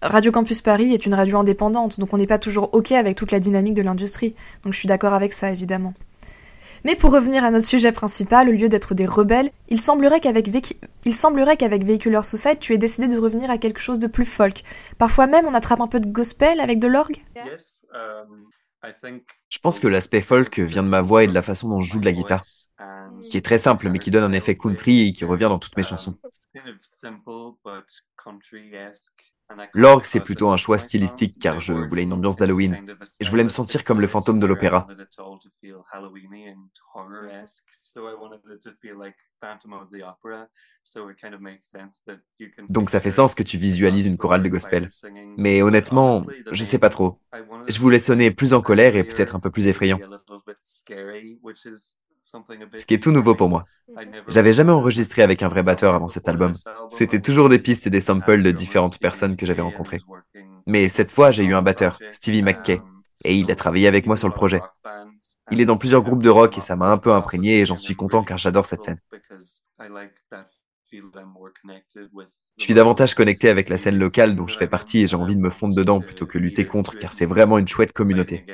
[0.01, 3.31] Radio Campus Paris est une radio indépendante, donc on n'est pas toujours OK avec toute
[3.31, 4.35] la dynamique de l'industrie.
[4.65, 5.93] Donc je suis d'accord avec ça, évidemment.
[6.85, 10.49] Mais pour revenir à notre sujet principal, au lieu d'être des rebelles, il semblerait qu'avec
[11.05, 14.25] il semblerait qu'avec Vehicular Society, tu aies décidé de revenir à quelque chose de plus
[14.25, 14.63] folk.
[14.97, 17.17] Parfois même, on attrape un peu de gospel avec de l'orgue.
[17.93, 21.81] Um, je pense que l'aspect folk vient de ma voix et de la façon dont
[21.81, 22.43] je joue de la guitare,
[23.29, 25.75] qui est très simple mais qui donne un effet country et qui revient dans toutes
[25.75, 26.17] mes chansons.
[29.73, 32.85] L'orgue, c'est plutôt un choix stylistique car je voulais une ambiance d'Halloween
[33.19, 34.87] et je voulais me sentir comme le fantôme de l'opéra.
[42.69, 44.89] Donc ça fait sens que tu visualises une chorale de gospel.
[45.37, 47.19] Mais honnêtement, je sais pas trop.
[47.67, 49.99] Je voulais sonner plus en colère et peut-être un peu plus effrayant
[52.77, 53.65] ce qui est tout nouveau pour moi.
[54.27, 56.53] J'avais jamais enregistré avec un vrai batteur avant cet album.
[56.89, 60.01] C'était toujours des pistes et des samples de différentes personnes que j'avais rencontrées.
[60.67, 62.81] Mais cette fois, j'ai eu un batteur, Stevie McKay,
[63.25, 64.61] et il a travaillé avec moi sur le projet.
[65.51, 67.77] Il est dans plusieurs groupes de rock et ça m'a un peu imprégné et j'en
[67.77, 68.99] suis content car j'adore cette scène.
[70.91, 75.35] Je suis davantage connecté avec la scène locale dont je fais partie et j'ai envie
[75.35, 78.45] de me fondre dedans plutôt que lutter contre car c'est vraiment une chouette communauté.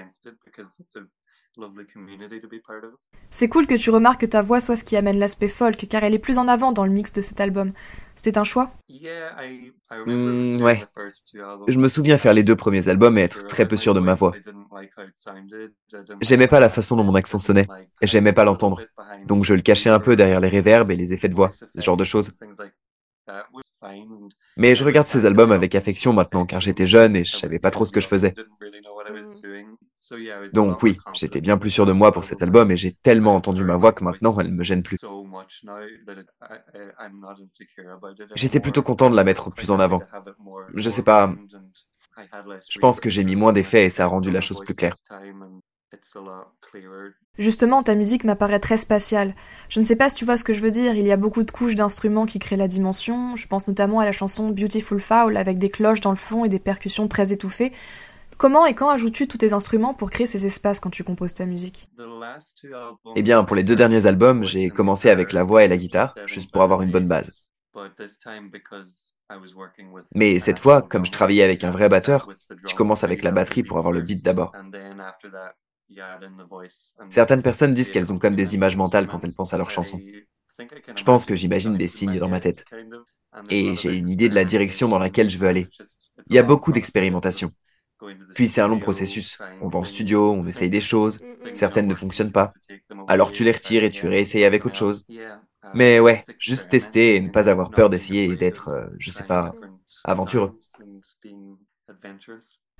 [3.29, 6.03] C'est cool que tu remarques que ta voix soit ce qui amène l'aspect folk, car
[6.03, 7.73] elle est plus en avant dans le mix de cet album.
[8.15, 8.71] C'était un choix?
[10.05, 10.83] Hmm, Ouais.
[11.67, 14.13] Je me souviens faire les deux premiers albums et être très peu sûr de ma
[14.13, 14.33] voix.
[16.21, 17.67] J'aimais pas la façon dont mon accent sonnait,
[18.01, 18.81] et j'aimais pas l'entendre.
[19.25, 21.81] Donc je le cachais un peu derrière les réverbes et les effets de voix, ce
[21.81, 22.31] genre de choses.
[24.57, 27.71] Mais je regarde ces albums avec affection maintenant, car j'étais jeune et je savais pas
[27.71, 28.33] trop ce que je faisais.
[30.53, 33.63] Donc oui, j'étais bien plus sûr de moi pour cet album et j'ai tellement entendu
[33.63, 34.97] ma voix que maintenant elle ne me gêne plus.
[38.35, 40.01] J'étais plutôt content de la mettre plus en avant.
[40.73, 41.33] Je sais pas,
[42.69, 44.95] je pense que j'ai mis moins d'effets et ça a rendu la chose plus claire.
[47.37, 49.35] Justement, ta musique m'apparaît très spatiale.
[49.69, 51.17] Je ne sais pas si tu vois ce que je veux dire, il y a
[51.17, 54.99] beaucoup de couches d'instruments qui créent la dimension, je pense notamment à la chanson Beautiful
[54.99, 57.73] Foul avec des cloches dans le fond et des percussions très étouffées.
[58.37, 61.45] Comment et quand ajoutes-tu tous tes instruments pour créer ces espaces quand tu composes ta
[61.45, 61.87] musique?
[63.15, 66.13] Eh bien, pour les deux derniers albums, j'ai commencé avec la voix et la guitare,
[66.25, 67.51] juste pour avoir une bonne base.
[70.13, 72.29] Mais cette fois, comme je travaillais avec un vrai batteur,
[72.65, 74.53] tu commences avec la batterie pour avoir le beat d'abord.
[77.09, 80.01] Certaines personnes disent qu'elles ont comme des images mentales quand elles pensent à leurs chansons.
[80.95, 82.65] Je pense que j'imagine des signes dans ma tête.
[83.49, 85.67] Et j'ai une idée de la direction dans laquelle je veux aller.
[86.29, 87.51] Il y a beaucoup d'expérimentation.
[88.33, 89.43] Puis c'est un long processus.
[89.59, 91.21] On va en studio, on essaye des choses,
[91.53, 92.55] certaines ne fonctionnent pas.
[93.07, 95.05] Alors tu les retires et tu réessayes avec autre chose.
[95.73, 99.23] Mais ouais, juste tester et ne pas avoir peur d'essayer et d'être, euh, je sais
[99.25, 99.57] pas,
[100.03, 100.55] aventureux.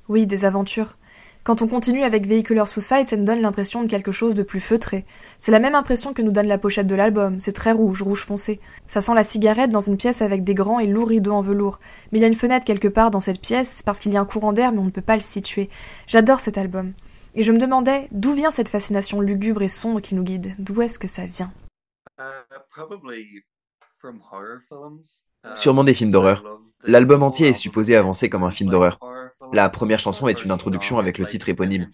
[0.09, 0.97] Oui, des aventures.
[1.45, 4.59] Quand on continue avec Vehicular Suicide, ça nous donne l'impression de quelque chose de plus
[4.59, 5.05] feutré.
[5.37, 8.23] C'est la même impression que nous donne la pochette de l'album, c'est très rouge, rouge
[8.23, 8.59] foncé.
[8.87, 11.79] Ça sent la cigarette dans une pièce avec des grands et lourds rideaux en velours.
[12.11, 14.21] Mais il y a une fenêtre quelque part dans cette pièce, parce qu'il y a
[14.21, 15.69] un courant d'air mais on ne peut pas le situer.
[16.07, 16.93] J'adore cet album.
[17.35, 20.81] Et je me demandais d'où vient cette fascination lugubre et sombre qui nous guide, d'où
[20.81, 21.53] est-ce que ça vient?
[25.53, 26.43] Sûrement des films d'horreur.
[26.85, 28.97] L'album entier est supposé avancer comme un film d'horreur.
[29.53, 31.89] La première chanson est une introduction avec le titre éponyme.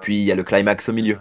[0.00, 1.18] Puis il y a le climax au milieu.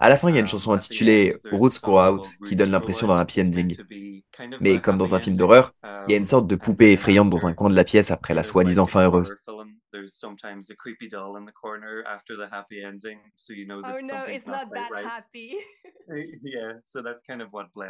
[0.00, 3.08] À la fin, il y a une chanson intitulée Roots Go Out qui donne l'impression
[3.08, 3.76] d'un happy ending.
[4.60, 5.74] Mais comme dans un film d'horreur,
[6.06, 8.34] il y a une sorte de poupée effrayante dans un coin de la pièce après
[8.34, 9.34] la soi-disant fin heureuse.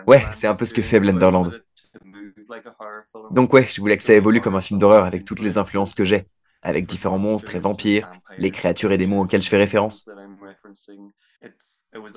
[0.07, 1.63] Ouais, c'est un peu ce que fait Blenderland.
[3.31, 5.95] Donc ouais, je voulais que ça évolue comme un film d'horreur avec toutes les influences
[5.95, 6.27] que j'ai,
[6.63, 10.09] avec différents monstres et vampires, les créatures et démons auxquels je fais référence.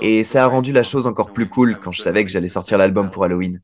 [0.01, 2.77] Et ça a rendu la chose encore plus cool quand je savais que j'allais sortir
[2.77, 3.61] l'album pour Halloween.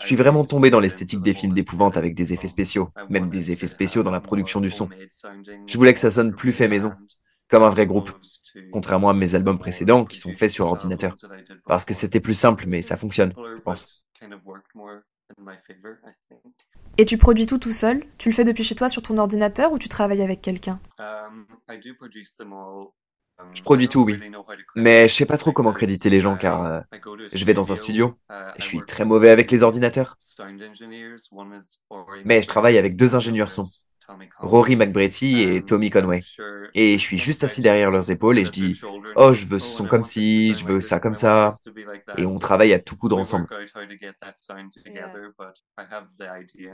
[0.00, 3.52] Je suis vraiment tombé dans l'esthétique des films d'épouvante avec des effets spéciaux, même des
[3.52, 4.88] effets spéciaux dans la production du son.
[5.66, 6.92] Je voulais que ça sonne plus fait maison,
[7.48, 8.10] comme un vrai groupe,
[8.72, 11.16] contrairement à mes albums précédents qui sont faits sur ordinateur.
[11.66, 14.04] Parce que c'était plus simple, mais ça fonctionne, je pense.
[16.98, 18.04] Et tu produis tout tout seul?
[18.18, 20.80] Tu le fais depuis chez toi sur ton ordinateur ou tu travailles avec quelqu'un?
[20.98, 21.46] Um,
[23.52, 24.18] je produis tout, oui.
[24.76, 26.80] Mais je sais pas trop comment créditer les gens car euh,
[27.32, 30.16] je vais dans un studio et je suis très mauvais avec les ordinateurs.
[32.24, 33.66] Mais je travaille avec deux ingénieurs son,
[34.38, 36.22] Rory McBretti et Tommy Conway.
[36.74, 38.80] Et je suis juste assis derrière leurs épaules et je dis
[39.16, 41.50] Oh, je veux ce son comme ci, je veux ça comme ça.
[42.16, 43.46] Et on travaille à tout coudre ensemble.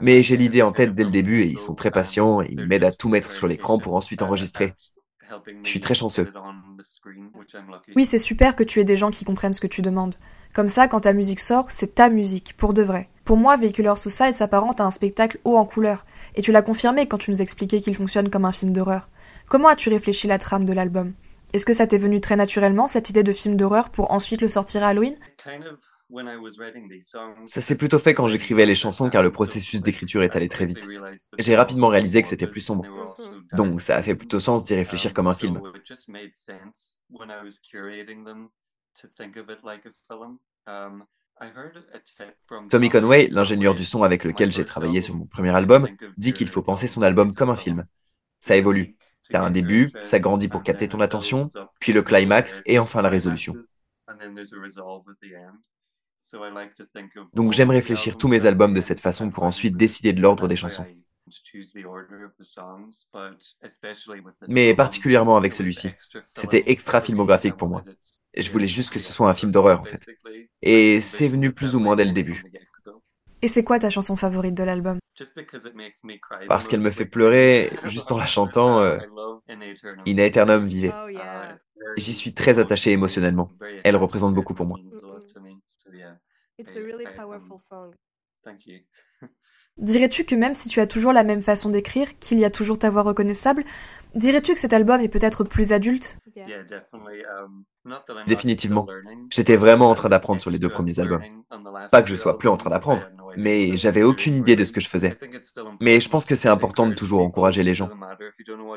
[0.01, 2.85] Mais j'ai l'idée en tête dès le début et ils sont très patients, ils m'aident
[2.85, 4.73] à tout mettre sur l'écran pour ensuite enregistrer.
[5.63, 6.31] Je suis très chanceux.
[7.95, 10.15] Oui, c'est super que tu aies des gens qui comprennent ce que tu demandes.
[10.53, 13.09] Comme ça, quand ta musique sort, c'est ta musique, pour de vrai.
[13.25, 16.05] Pour moi, Véhiculeur Suicide s'apparente à un spectacle haut en couleur.
[16.35, 19.09] Et tu l'as confirmé quand tu nous expliquais qu'il fonctionne comme un film d'horreur.
[19.49, 21.13] Comment as-tu réfléchi la trame de l'album?
[21.53, 24.47] Est-ce que ça t'est venu très naturellement, cette idée de film d'horreur, pour ensuite le
[24.47, 25.15] sortir à Halloween?
[27.45, 30.65] Ça s'est plutôt fait quand j'écrivais les chansons car le processus d'écriture est allé très
[30.65, 30.87] vite.
[31.37, 32.85] J'ai rapidement réalisé que c'était plus sombre.
[33.53, 35.61] Donc ça a fait plutôt sens d'y réfléchir comme un film.
[42.69, 46.47] Tommy Conway, l'ingénieur du son avec lequel j'ai travaillé sur mon premier album, dit qu'il
[46.47, 47.85] faut penser son album comme un film.
[48.39, 48.95] Ça évolue.
[49.29, 51.47] T'as un début, ça grandit pour capter ton attention,
[51.79, 53.53] puis le climax et enfin la résolution.
[57.33, 60.55] Donc j'aime réfléchir tous mes albums de cette façon pour ensuite décider de l'ordre des
[60.55, 60.85] chansons.
[64.47, 65.91] Mais particulièrement avec celui-ci.
[66.33, 67.83] C'était extra filmographique pour moi.
[68.35, 70.01] Je voulais juste que ce soit un film d'horreur en fait.
[70.61, 72.43] Et c'est venu plus ou moins dès le début.
[73.41, 74.99] Et c'est quoi ta chanson favorite de l'album?
[76.47, 78.79] Parce qu'elle me fait pleurer juste en la chantant.
[78.79, 78.97] Euh,
[80.07, 80.93] In Aeternum Vive.
[80.95, 81.07] Oh,
[81.97, 83.49] J'y suis très attaché émotionnellement.
[83.83, 84.79] Elle représente beaucoup pour moi.
[89.77, 92.79] Dirais-tu que même si tu as toujours la même façon d'écrire, qu'il y a toujours
[92.79, 93.63] ta voix reconnaissable,
[94.15, 96.17] dirais-tu que cet album est peut-être plus adulte?
[96.35, 97.63] Um,
[98.27, 98.87] Définitivement.
[99.29, 101.21] J'étais vraiment en train d'apprendre sur les deux premiers albums.
[101.91, 103.03] Pas que je sois plus en train d'apprendre,
[103.35, 105.15] mais j'avais aucune idée de ce que je faisais.
[105.79, 107.89] Mais je pense que c'est important de toujours encourager les gens.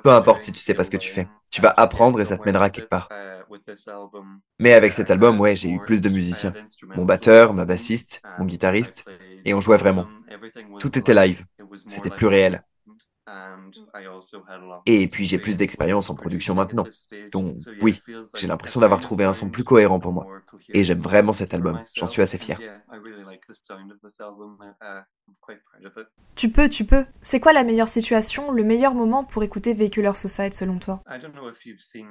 [0.02, 1.28] Peu importe si tu sais pas ce que tu fais.
[1.50, 3.08] Tu vas apprendre et ça te mènera quelque part.
[4.58, 6.52] Mais avec cet album, ouais, j'ai eu plus de musiciens.
[6.94, 9.04] Mon batteur, ma bassiste, mon guitariste,
[9.44, 10.06] et on jouait vraiment.
[10.78, 11.44] Tout était live.
[11.86, 12.62] C'était plus réel.
[14.86, 16.84] Et puis j'ai plus d'expérience en production maintenant.
[17.32, 18.00] Donc oui,
[18.36, 20.26] j'ai l'impression d'avoir trouvé un son plus cohérent pour moi.
[20.70, 21.80] Et j'aime vraiment cet album.
[21.96, 22.58] J'en suis assez fier.
[26.34, 27.04] Tu peux, tu peux.
[27.22, 31.02] C'est quoi la meilleure situation, le meilleur moment pour écouter Vehicular Society selon toi?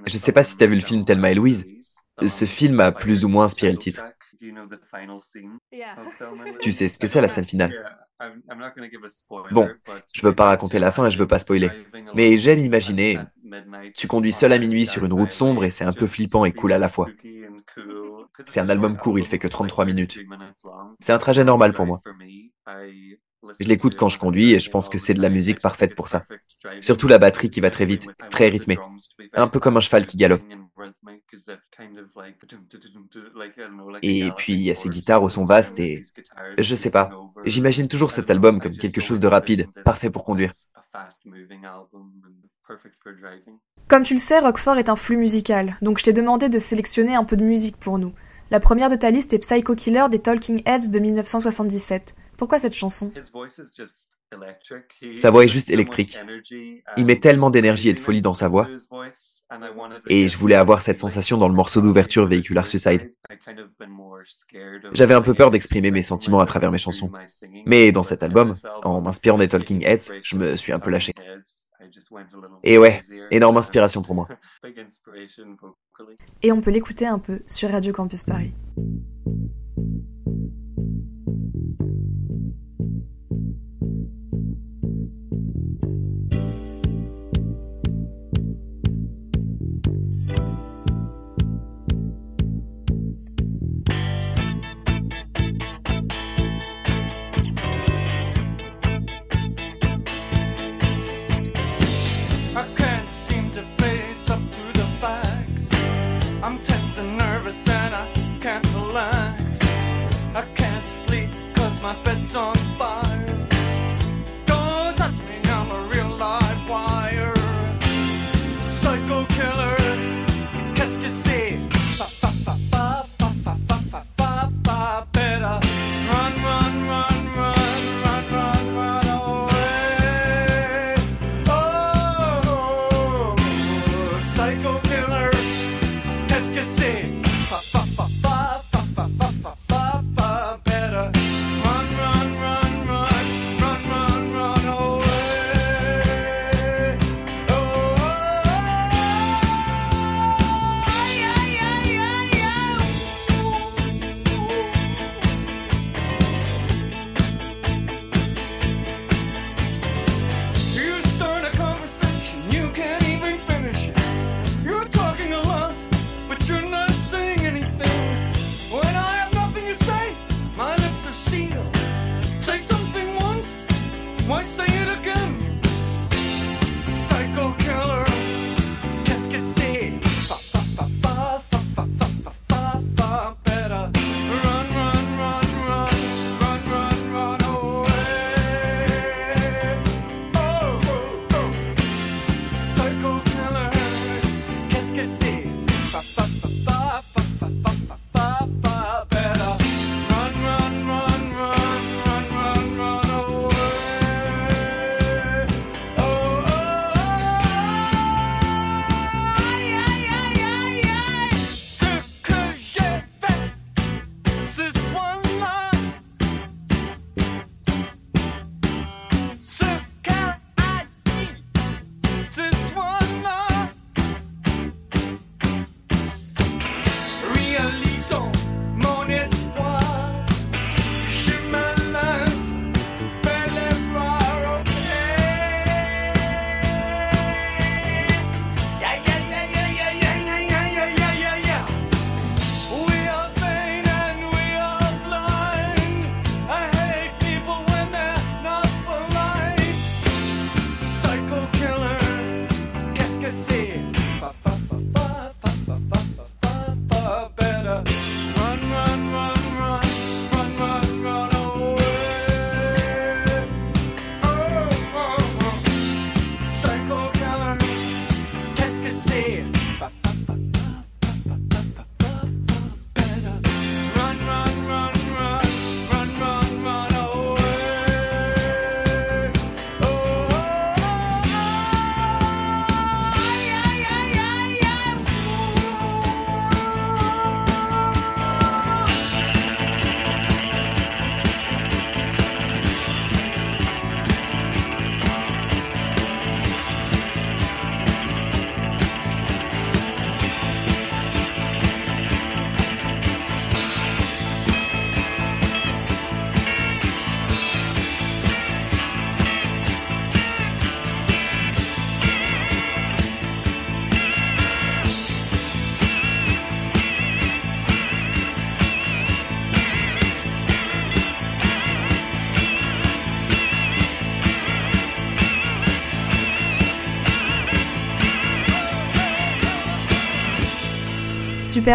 [0.06, 1.66] Je sais pas si tu as vu le film Thelma et Louise.
[2.26, 4.04] Ce film a plus ou moins inspiré le titre.
[6.62, 7.76] Tu sais ce que c'est la scène finale?
[9.52, 9.70] Bon,
[10.14, 11.72] je veux pas raconter la fin et je veux pas spoiler.
[12.14, 13.20] Mais j'aime imaginer,
[13.96, 16.54] tu conduis seul à minuit sur une route sombre et c'est un peu flippant et
[16.54, 17.14] cool à la fois.
[18.44, 20.24] C'est un album court, il fait que 33 minutes.
[21.00, 22.02] C'est un trajet normal pour moi.
[23.60, 26.08] Je l'écoute quand je conduis et je pense que c'est de la musique parfaite pour
[26.08, 26.26] ça.
[26.82, 28.78] Surtout la batterie qui va très vite, très rythmée.
[29.34, 30.42] Un peu comme un cheval qui galope.
[34.02, 36.04] Et puis il y a ces guitares au son vaste et
[36.58, 37.10] je sais pas.
[37.46, 40.52] J'imagine toujours cet album comme quelque chose de rapide, parfait pour conduire.
[43.88, 47.16] Comme tu le sais, Rockford est un flux musical, donc je t'ai demandé de sélectionner
[47.16, 48.14] un peu de musique pour nous.
[48.52, 52.16] La première de ta liste est Psycho Killer des Talking Heads de 1977.
[52.40, 53.12] Pourquoi cette chanson?
[55.16, 56.18] Sa voix est juste électrique.
[56.96, 58.66] Il met tellement d'énergie et de folie dans sa voix.
[60.08, 63.12] Et je voulais avoir cette sensation dans le morceau d'ouverture Vehicular Suicide.
[64.94, 67.12] J'avais un peu peur d'exprimer mes sentiments à travers mes chansons.
[67.66, 68.54] Mais dans cet album,
[68.86, 71.12] en m'inspirant des Talking Heads, je me suis un peu lâché.
[72.64, 74.30] Et ouais, énorme inspiration pour moi.
[76.42, 78.54] Et on peut l'écouter un peu sur Radio Campus Paris.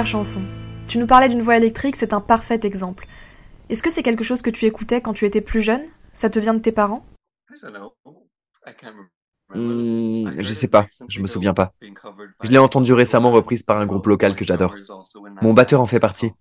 [0.02, 0.42] Chanson.
[0.88, 3.06] Tu nous parlais d'une voix électrique, c'est un parfait exemple.
[3.68, 5.84] Est-ce que c'est quelque chose que tu écoutais quand tu étais plus jeune?
[6.12, 7.06] Ça te vient de tes parents?
[9.54, 11.72] Hmm, je sais pas, je me souviens pas.
[12.42, 14.74] Je l'ai entendu récemment reprise par un groupe local que j'adore.
[15.42, 16.32] Mon batteur en fait partie.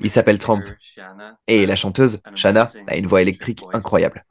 [0.00, 0.62] Il s'appelle Tramp.
[1.46, 4.24] Et la chanteuse, Shanna, a une voix électrique incroyable.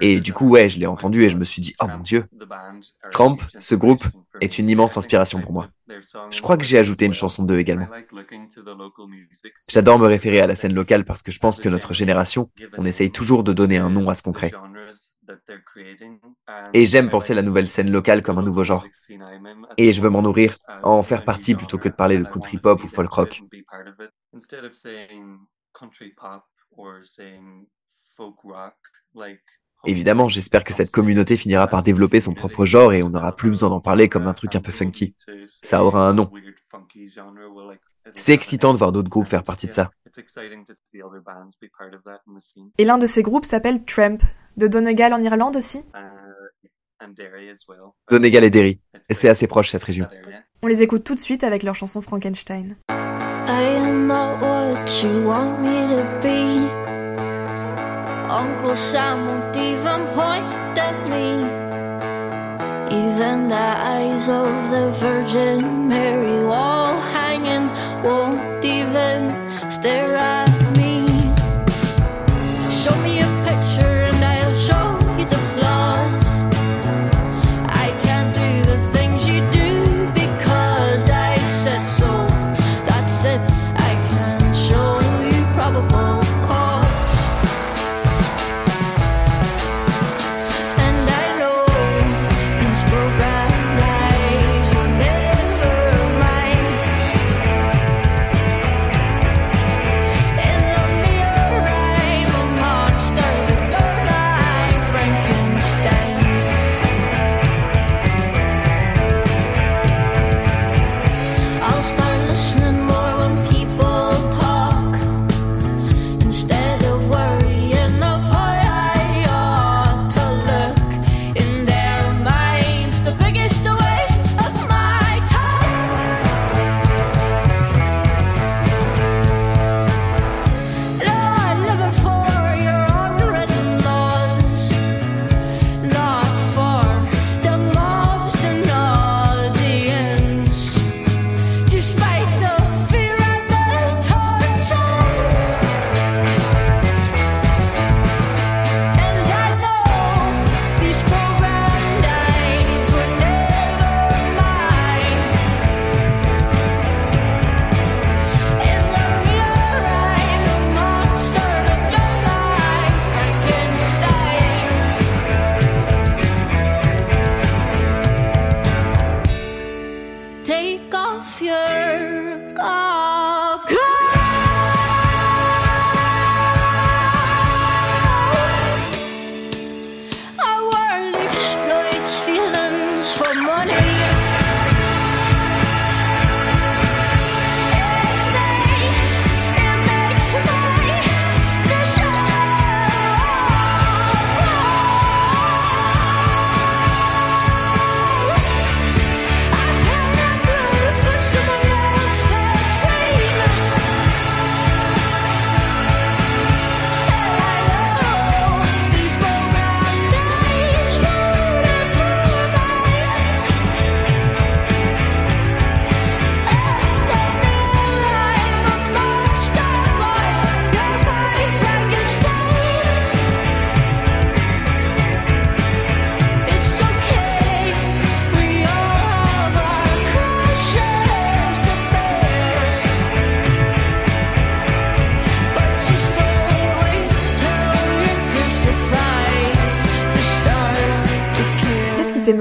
[0.00, 2.26] Et du coup, ouais, je l'ai entendu et je me suis dit, oh mon dieu.
[3.10, 4.04] Tramp, ce groupe,
[4.40, 5.68] est une immense inspiration pour moi.
[6.30, 7.88] Je crois que j'ai ajouté une chanson d'eux également.
[9.68, 12.84] J'adore me référer à la scène locale parce que je pense que notre génération, on
[12.84, 14.52] essaye toujours de donner un nom à ce qu'on crée.
[16.72, 18.90] Et j'aime penser la nouvelle scène locale comme un nouveau genre.
[19.76, 22.82] Et je veux m'en nourrir, en faire partie plutôt que de parler de country pop
[22.84, 23.44] ou folk rock.
[29.84, 33.50] Évidemment, j'espère que cette communauté finira par développer son propre genre et on n'aura plus
[33.50, 35.14] besoin d'en parler comme un truc un peu funky.
[35.46, 36.30] Ça aura un nom.
[38.14, 39.90] C'est excitant de voir d'autres groupes faire partie de ça.
[42.78, 44.18] Et l'un de ces groupes s'appelle Tramp,
[44.56, 45.82] de Donegal en Irlande aussi
[48.10, 48.80] Donegal et Derry.
[49.08, 50.06] Et c'est assez proche cette région.
[50.62, 52.76] On les écoute tout de suite avec leur chanson Frankenstein.
[52.88, 56.75] I am not what you want me to be.
[58.30, 61.46] Uncle Sam won't even point at me.
[62.90, 67.68] Even the eyes of the Virgin Mary wall hanging
[68.02, 70.45] won't even stare at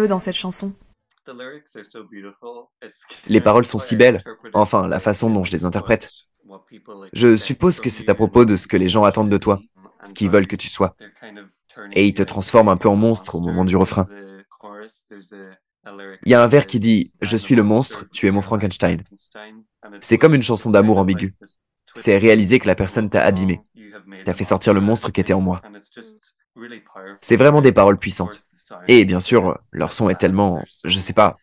[0.08, 0.74] dans cette chanson
[3.28, 6.10] Les paroles sont si belles, enfin la façon dont je les interprète.
[7.14, 9.60] Je suppose que c'est à propos de ce que les gens attendent de toi,
[10.04, 10.96] ce qu'ils veulent que tu sois.
[11.94, 14.08] Et ils te transforment un peu en monstre au moment du refrain.
[16.26, 19.04] Il y a un vers qui dit⁇ Je suis le monstre, tu es mon Frankenstein⁇
[20.02, 21.34] C'est comme une chanson d'amour ambiguë.
[21.94, 23.62] C'est réaliser que la personne t'a abîmé,
[24.26, 25.62] t'a fait sortir le monstre qui était en moi.
[27.22, 28.40] C'est vraiment des paroles puissantes.
[28.88, 31.38] Et bien sûr, leur son est tellement, je sais pas,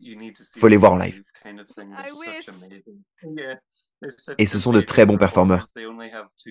[0.57, 1.23] faut les voir en live.
[4.39, 5.67] Et ce sont de très bons performeurs.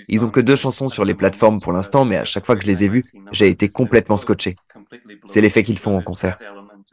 [0.08, 2.62] Ils ont que deux chansons sur les plateformes pour l'instant, mais à chaque fois que
[2.62, 4.56] je les ai vus, j'ai été complètement scotché.
[5.26, 6.38] C'est l'effet qu'ils font en concert.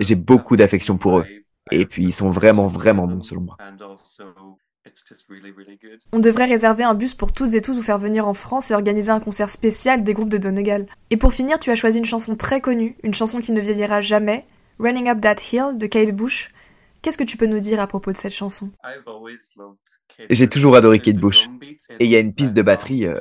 [0.00, 1.26] J'ai beaucoup d'affection pour eux.
[1.70, 3.56] Et puis ils sont vraiment, vraiment bons selon moi.
[6.12, 8.74] On devrait réserver un bus pour toutes et tous vous faire venir en France et
[8.74, 10.86] organiser un concert spécial des groupes de Donegal.
[11.10, 14.00] Et pour finir, tu as choisi une chanson très connue, une chanson qui ne vieillira
[14.00, 14.44] jamais,
[14.78, 16.52] Running Up That Hill de Kate Bush.
[17.02, 18.72] Qu'est-ce que tu peux nous dire à propos de cette chanson
[20.30, 21.48] J'ai toujours adoré Kate Bush.
[22.00, 23.06] Et il y a une piste de batterie.
[23.06, 23.20] Euh,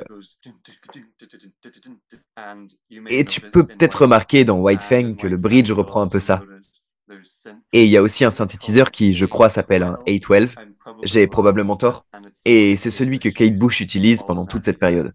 [3.08, 6.42] et tu peux peut-être remarquer dans White Fang que le bridge reprend un peu ça.
[7.72, 10.54] Et il y a aussi un synthétiseur qui, je crois, s'appelle un A12.
[11.02, 12.06] J'ai probablement tort.
[12.44, 15.12] Et c'est celui que Kate Bush utilise pendant toute cette période.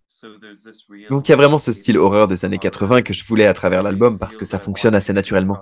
[1.09, 3.53] Donc il y a vraiment ce style horreur des années 80 que je voulais à
[3.53, 5.59] travers l'album parce que ça fonctionne assez naturellement.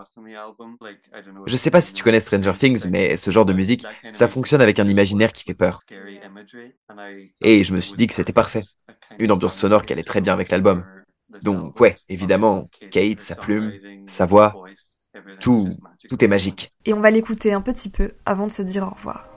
[1.47, 4.61] Je sais pas si tu connais Stranger Things, mais ce genre de musique, ça fonctionne
[4.61, 5.81] avec un imaginaire qui fait peur.
[7.41, 8.63] Et je me suis dit que c'était parfait.
[9.19, 10.83] Une ambiance sonore qui allait très bien avec l'album.
[11.43, 13.71] Donc ouais, évidemment, Kate, sa plume,
[14.05, 14.53] sa voix,
[15.39, 15.69] tout,
[16.09, 16.69] tout est magique.
[16.85, 19.30] Et on va l'écouter un petit peu avant de se dire au revoir.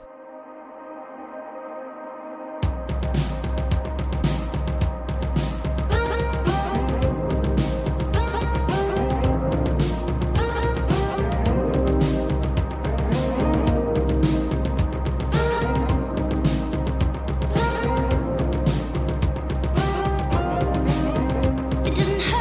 [21.95, 22.34] doesn't hurt.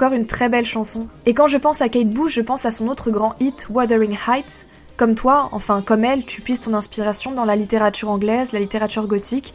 [0.00, 1.08] Encore une très belle chanson.
[1.26, 4.16] Et quand je pense à Kate Bush, je pense à son autre grand hit, Wuthering
[4.26, 4.66] Heights.
[4.96, 9.06] Comme toi, enfin comme elle, tu puisses ton inspiration dans la littérature anglaise, la littérature
[9.06, 9.52] gothique.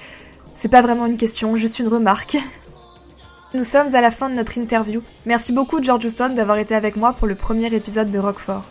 [0.53, 2.37] C'est pas vraiment une question, juste une remarque.
[3.55, 5.01] Nous sommes à la fin de notre interview.
[5.25, 8.65] Merci beaucoup George Houston d'avoir été avec moi pour le premier épisode de Rockfort.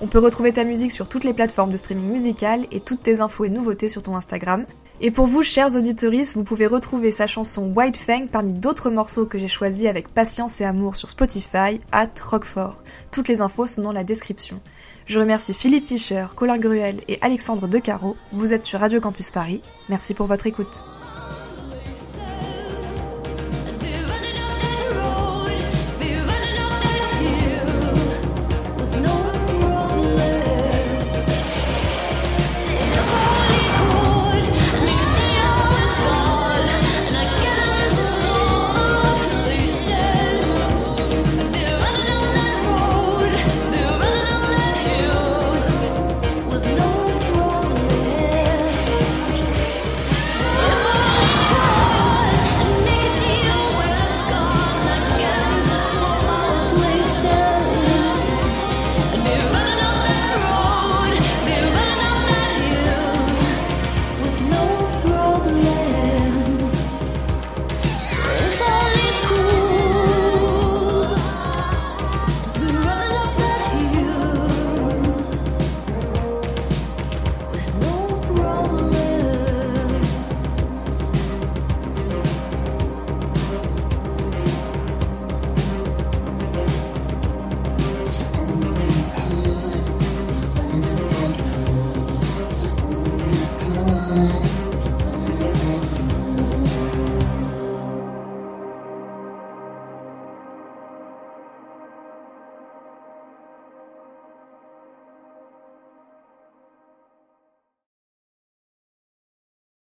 [0.00, 3.20] On peut retrouver ta musique sur toutes les plateformes de streaming musical et toutes tes
[3.20, 4.66] infos et nouveautés sur ton Instagram.
[5.00, 9.26] Et pour vous, chers auditoristes, vous pouvez retrouver sa chanson White Fang parmi d'autres morceaux
[9.26, 12.82] que j'ai choisis avec patience et amour sur Spotify, at Rockfort.
[13.10, 14.60] Toutes les infos sont dans la description.
[15.04, 18.16] Je remercie Philippe Fischer, Colin Gruel et Alexandre Decaro.
[18.32, 19.60] Vous êtes sur Radio Campus Paris.
[19.90, 20.84] Merci pour votre écoute.